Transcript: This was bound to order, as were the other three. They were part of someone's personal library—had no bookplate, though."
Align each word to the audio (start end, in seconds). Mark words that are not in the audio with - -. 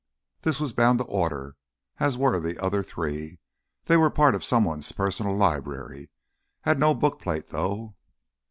This 0.41 0.59
was 0.59 0.73
bound 0.73 0.97
to 0.97 1.05
order, 1.05 1.57
as 1.99 2.17
were 2.17 2.39
the 2.39 2.57
other 2.57 2.81
three. 2.81 3.37
They 3.85 3.95
were 3.97 4.09
part 4.09 4.33
of 4.33 4.43
someone's 4.43 4.91
personal 4.91 5.35
library—had 5.37 6.79
no 6.79 6.95
bookplate, 6.95 7.49
though." 7.49 7.93